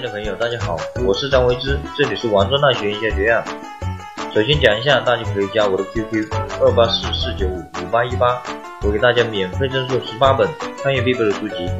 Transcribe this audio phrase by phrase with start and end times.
[0.00, 3.42] 的朋友，大家好，我是张维之，这里是王庄大学营销学院。
[4.32, 6.26] 首先讲一下，大家可以加我的 QQ
[6.62, 8.42] 二八四四九五五八一八，
[8.82, 11.70] 我给大家免费赠送十八本创业必备的书籍。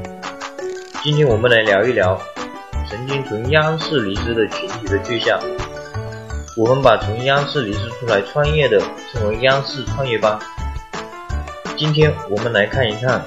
[1.02, 2.20] 今天我们来聊一聊
[2.90, 5.40] 曾经从央视离职的群体的去向。
[6.58, 8.78] 我们把从央视离职出来创业的
[9.10, 10.38] 称为央视创业班。
[11.74, 13.22] 今天我们来看一看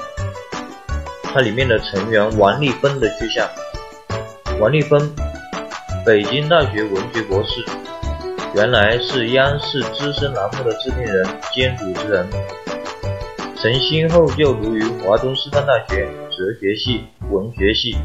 [1.23, 3.49] 它里面的成员王丽芬的去向。
[4.59, 5.13] 王丽芬，
[6.05, 7.65] 北京大学文学博士，
[8.55, 12.25] 原来是央视资深栏目的制片人兼主持人，
[13.57, 17.97] 曾先后就读于华东师范大学哲学系、文学系、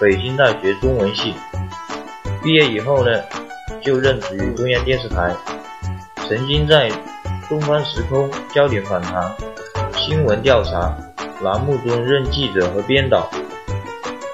[0.00, 1.34] 北京大学中文系。
[2.42, 3.22] 毕业以后呢，
[3.80, 5.32] 就任职于中央电视台，
[6.28, 6.90] 曾经在
[7.48, 9.22] 《东方时空》《焦点访谈》
[9.96, 10.96] 《新闻调查》
[11.44, 13.30] 栏目中任记者和编导。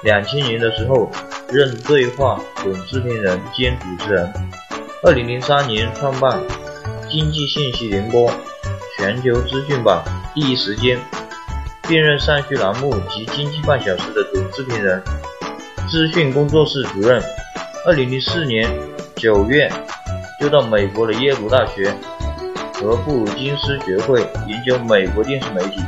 [0.03, 1.11] 两千年的时候。
[1.49, 4.33] 任对话总制片人兼主持人。
[5.03, 6.41] 二零零三年创办
[7.09, 8.29] 经济信息联播
[8.97, 10.99] 全球资讯版第一时间，
[11.87, 15.01] 并任上述栏目及经济半小时的总制片人、
[15.89, 17.21] 资讯工作室主任。
[17.85, 18.69] 二零零四年
[19.15, 19.71] 九月，
[20.41, 21.95] 就到美国的耶鲁大学
[22.73, 25.79] 和布鲁金斯学会研究美国电视媒体。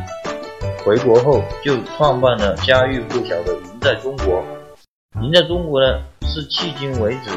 [0.85, 4.41] 回国后就创办了家喻户晓的《赢在中国》。
[5.15, 7.31] 赢在中国呢，是迄今为止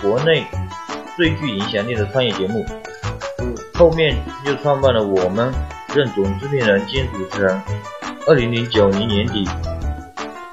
[0.00, 0.46] 国内
[1.16, 2.64] 最具影响力的创业节目。
[3.74, 5.52] 后面又创办了我们，
[5.94, 7.60] 任总制片人兼主持人。
[8.26, 9.44] 二零零九年年底，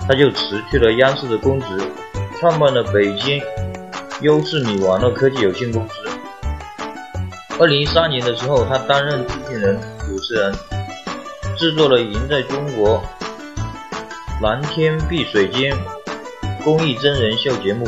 [0.07, 1.67] 他就辞去了央视的公职，
[2.39, 3.41] 创办了北京
[4.21, 5.93] 优视米网络科技有限公司。
[7.59, 10.53] 二零一三年的时候，他担任制片人、主持人，
[11.55, 12.97] 制作了《赢在中国》
[14.43, 15.71] 《蓝天碧水间》。
[16.63, 17.85] 公益真人秀节目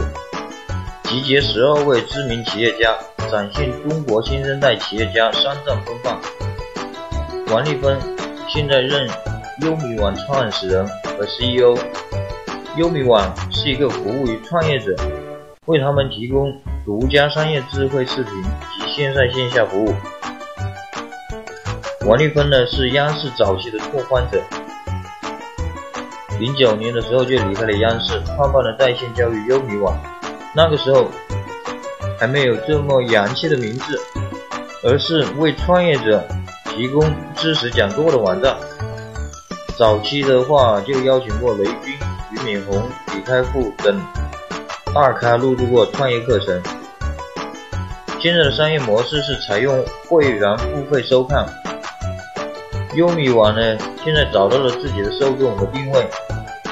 [1.03, 2.93] 集结十二位知名企业家，
[3.31, 6.19] 展现中国新生代企业家商战风范。
[7.47, 7.97] 王丽芬
[8.49, 9.07] 现在任
[9.61, 11.77] 优米网创始人和 CEO。
[12.75, 14.93] 优米网是一个服务于创业者，
[15.67, 16.51] 为他们提供
[16.85, 19.95] 独家商业智慧视频及线上线下服务。
[22.05, 24.41] 王丽芬呢是央视早期的拓荒者。
[26.39, 29.97] 零九年的时候就离开了央视，创办了在线教育优米网。
[30.53, 31.09] 那个时候
[32.19, 33.99] 还没有这么洋气的名字，
[34.83, 36.23] 而是为创业者
[36.65, 37.03] 提供
[37.35, 38.55] 知识讲座的网站。
[39.77, 41.97] 早期的话就邀请过雷军、
[42.31, 42.81] 俞敏洪、
[43.13, 44.01] 李开复等
[44.93, 46.61] 大咖入驻过创业课程。
[48.19, 51.45] 现在的商业模式是采用会员付费收看。
[52.95, 56.07] 优米网呢，现在找到了自己的受众和定位。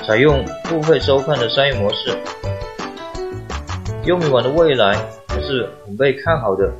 [0.05, 2.17] 采用付费收看的商业模式，
[4.03, 4.97] 优米网的未来
[5.29, 6.73] 还是很被看好的，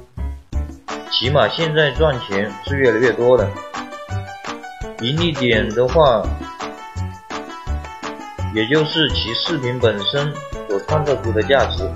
[1.10, 3.50] 起码现在赚钱是越来越多了。
[5.00, 6.22] 盈利点的话，
[8.54, 10.34] 也就是其视频本身
[10.68, 11.90] 所创造出的价值。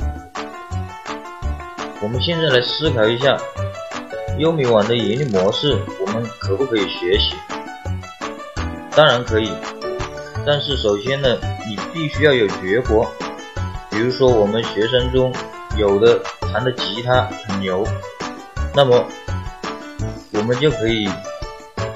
[2.02, 3.38] 我们现在来思考一下，
[4.38, 7.36] 优米网的盈利模式，我们可不可以学习？
[8.96, 9.52] 当然可以。
[10.46, 11.38] 但是首先呢，
[11.68, 13.10] 你必须要有绝活，
[13.90, 15.34] 比如说我们学生中
[15.76, 16.22] 有的
[16.54, 17.84] 弹的吉他很牛，
[18.76, 19.04] 那么
[20.34, 21.10] 我们就可以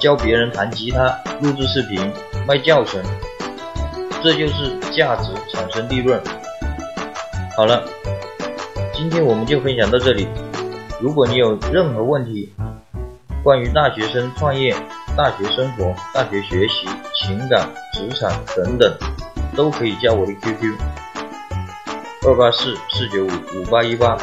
[0.00, 2.10] 教别人弹吉他，录制视频
[2.46, 3.00] 卖教程，
[4.20, 6.20] 这就是价值产生利润。
[7.56, 7.84] 好了，
[8.92, 10.26] 今天我们就分享到这里。
[11.02, 12.52] 如果你有任何问题，
[13.42, 14.72] 关于大学生创业、
[15.16, 18.96] 大学生活、大学学习、情感、职场等等，
[19.56, 20.78] 都可以加我的 QQ：
[22.24, 24.16] 二八四四九五五八一八。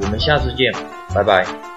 [0.00, 0.72] 我们下次见，
[1.14, 1.71] 拜拜。